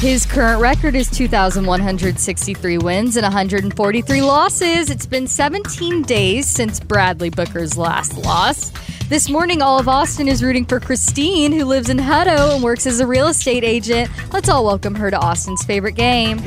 [0.00, 4.90] His current record is 2,163 wins and 143 losses.
[4.90, 8.70] It's been 17 days since Bradley Booker's last loss.
[9.08, 12.86] This morning, all of Austin is rooting for Christine, who lives in Hutto and works
[12.86, 14.08] as a real estate agent.
[14.32, 16.38] Let's all welcome her to Austin's favorite game.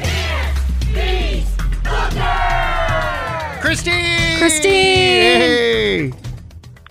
[3.59, 4.38] Christine!
[4.38, 5.42] Christine!
[5.42, 6.14] Hey!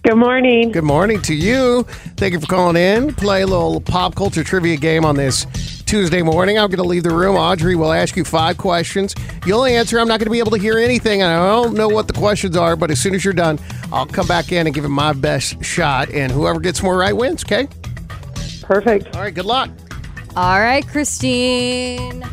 [0.02, 0.72] Good morning.
[0.72, 1.84] Good morning to you.
[2.18, 3.14] Thank you for calling in.
[3.14, 5.46] Play a little pop culture trivia game on this
[5.90, 6.56] Tuesday morning.
[6.56, 7.34] I'm going to leave the room.
[7.34, 9.12] Audrey will ask you five questions.
[9.44, 9.98] You'll answer.
[9.98, 12.12] I'm not going to be able to hear anything, and I don't know what the
[12.12, 13.58] questions are, but as soon as you're done,
[13.90, 17.16] I'll come back in and give it my best shot, and whoever gets more right
[17.16, 17.66] wins, okay?
[18.62, 19.16] Perfect.
[19.16, 19.68] All right, good luck.
[20.36, 22.24] All right, Christine.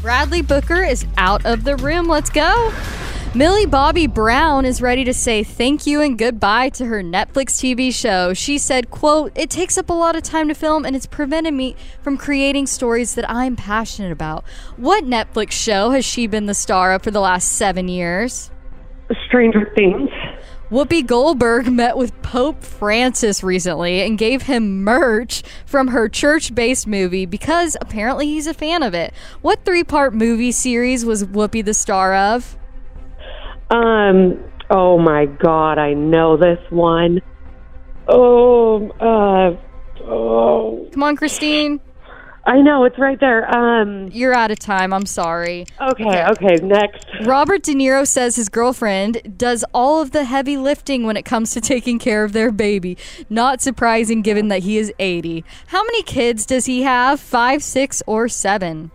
[0.00, 2.08] Bradley Booker is out of the room.
[2.08, 2.72] Let's go.
[3.34, 7.90] Millie Bobby Brown is ready to say thank you and goodbye to her Netflix TV
[7.90, 8.34] show.
[8.34, 11.54] She said, quote, It takes up a lot of time to film and it's prevented
[11.54, 14.44] me from creating stories that I'm passionate about.
[14.76, 18.50] What Netflix show has she been the star of for the last seven years?
[19.26, 20.10] Stranger Things.
[20.70, 26.86] Whoopi Goldberg met with Pope Francis recently and gave him merch from her church based
[26.86, 29.14] movie because apparently he's a fan of it.
[29.40, 32.58] What three part movie series was Whoopi the star of?
[33.72, 34.44] Um.
[34.70, 37.20] Oh my God, I know this one.
[38.06, 38.90] Oh.
[39.00, 39.56] Uh.
[40.04, 40.88] Oh.
[40.92, 41.80] Come on, Christine.
[42.44, 43.48] I know it's right there.
[43.54, 44.08] Um.
[44.12, 44.92] You're out of time.
[44.92, 45.64] I'm sorry.
[45.80, 46.24] Okay.
[46.32, 46.56] Okay.
[46.56, 47.06] Next.
[47.22, 51.52] Robert De Niro says his girlfriend does all of the heavy lifting when it comes
[51.52, 52.98] to taking care of their baby.
[53.30, 55.44] Not surprising given that he is 80.
[55.68, 57.20] How many kids does he have?
[57.20, 58.90] Five, six, or seven?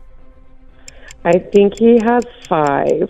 [1.23, 3.09] I think he has five.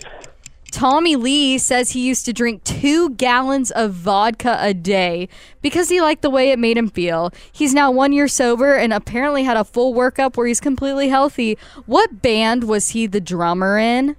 [0.72, 5.30] Tommy Lee says he used to drink two gallons of vodka a day
[5.62, 7.32] because he liked the way it made him feel.
[7.52, 11.58] He's now one year sober and apparently had a full workup where he's completely healthy.
[11.86, 14.16] What band was he the drummer in?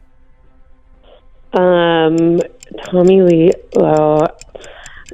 [1.52, 2.40] Um.
[2.84, 3.52] Tommy Lee.
[3.76, 4.28] Uh,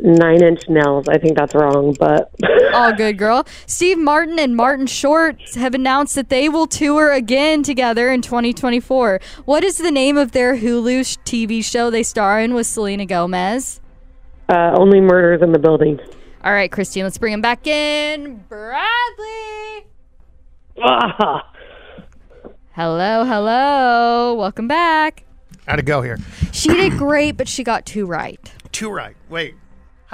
[0.01, 1.07] Nine Inch Nails.
[1.09, 2.31] I think that's wrong, but
[2.75, 3.47] All good, girl.
[3.67, 9.21] Steve Martin and Martin Short have announced that they will tour again together in 2024.
[9.45, 13.81] What is the name of their Hulu TV show they star in with Selena Gomez?
[14.49, 15.99] uh, only murders in the building.
[16.45, 18.45] All right, Christine, let's bring him back in.
[18.49, 19.87] Bradley.
[20.83, 21.51] Ah.
[22.73, 24.35] Hello, hello.
[24.35, 25.25] Welcome back.
[25.67, 26.19] How'd it go here?
[26.53, 28.53] She did great, but she got two right.
[28.73, 29.17] Two right.
[29.31, 29.55] Wait.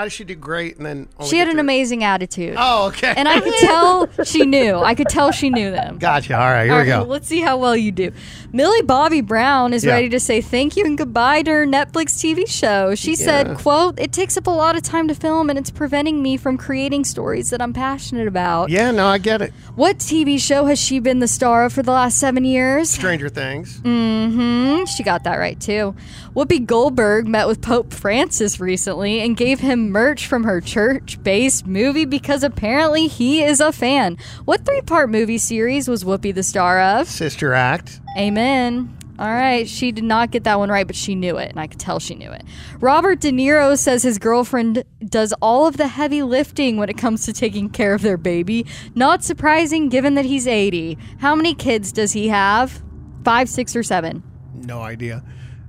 [0.01, 2.55] How did she do great and then only She had an amazing attitude.
[2.59, 3.13] Oh, okay.
[3.15, 4.77] And I could tell she knew.
[4.77, 5.99] I could tell she knew them.
[5.99, 6.39] Gotcha.
[6.41, 7.07] All right, here All we right, go.
[7.07, 8.11] let's see how well you do.
[8.51, 9.93] Millie Bobby Brown is Yeah.
[9.93, 12.95] ready to say thank you and goodbye to her Netflix TV show.
[12.95, 16.23] She said, quote, It takes up a lot of time to film and it's preventing
[16.23, 18.71] me from creating stories that I'm passionate about.
[18.71, 19.53] Yeah, no, I get it.
[19.75, 22.89] What TV show has she been the star of for the last seven years?
[22.89, 23.79] Stranger Things.
[23.83, 24.87] Mm-hmm.
[24.87, 25.95] She got that right too.
[26.35, 32.05] Whoopi Goldberg met with Pope Francis recently and gave him merch from her church-based movie
[32.05, 34.17] because apparently he is a fan.
[34.45, 37.09] What three-part movie series was Whoopi the star of?
[37.09, 38.01] Sister Act.
[38.17, 38.97] Amen.
[39.19, 41.67] All right, she did not get that one right, but she knew it, and I
[41.67, 42.43] could tell she knew it.
[42.81, 47.27] Robert De Niro says his girlfriend does all of the heavy lifting when it comes
[47.27, 48.65] to taking care of their baby.
[48.95, 50.97] Not surprising given that he's 80.
[51.19, 52.83] How many kids does he have?
[53.23, 54.23] Five, six, or seven?
[54.55, 55.23] No idea.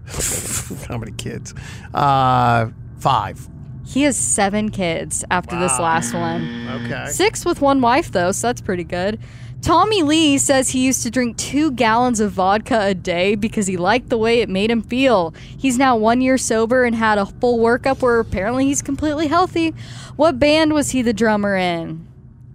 [0.88, 1.54] How many kids?
[1.94, 2.70] Uh,
[3.00, 3.50] five.
[3.92, 6.86] He has seven kids after this last one.
[6.86, 7.08] Okay.
[7.08, 9.20] Six with one wife, though, so that's pretty good.
[9.62, 13.76] Tommy Lee says he used to drink two gallons of vodka a day because he
[13.76, 15.34] liked the way it made him feel.
[15.58, 19.76] He's now one year sober and had a full workup where apparently he's completely healthy.
[20.16, 22.08] What band was he the drummer in?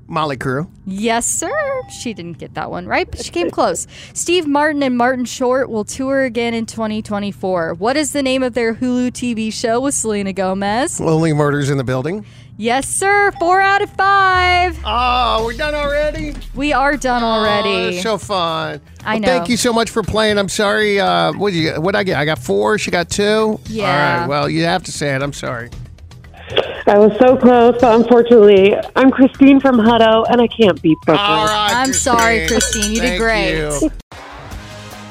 [0.08, 0.66] Mötley Crüe.
[0.86, 1.82] Yes, sir.
[1.90, 3.86] She didn't get that one right, but she came close.
[4.14, 7.74] Steve Martin and Martin Short will tour again in 2024.
[7.74, 11.00] What is the name of their Hulu TV show with Selena Gomez?
[11.00, 12.24] Only murders in the building.
[12.58, 13.32] Yes, sir.
[13.38, 14.78] Four out of five.
[14.82, 16.34] Oh, we're done already?
[16.54, 17.90] We are done Oh, already.
[17.96, 18.80] that's so fun.
[19.04, 19.26] I Well, know.
[19.28, 20.38] Thank you so much for playing.
[20.38, 20.98] I'm sorry.
[20.98, 21.80] Uh, what did you?
[21.80, 22.16] What I get?
[22.16, 22.78] I got four.
[22.78, 23.60] She got two.
[23.66, 23.84] Yeah.
[24.14, 24.26] All right.
[24.26, 25.20] Well, you have to say it.
[25.22, 25.68] I'm sorry.
[26.88, 31.18] I was so close, but unfortunately, I'm Christine from Hutto, and I can't beat Booker.
[31.18, 31.72] All right.
[31.74, 32.92] I'm sorry, Christine.
[32.92, 33.58] You did great.
[33.58, 33.90] you.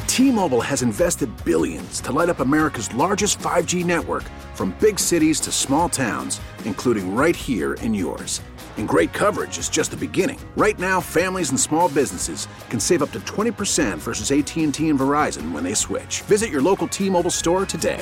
[0.08, 4.24] T-Mobile has invested billions to light up America's largest 5G network
[4.54, 8.42] from big cities to small towns, including right here in yours.
[8.78, 10.40] And great coverage is just the beginning.
[10.56, 15.52] Right now, families and small businesses can save up to 20% versus AT&T and Verizon
[15.52, 16.22] when they switch.
[16.22, 18.02] Visit your local T-Mobile store today.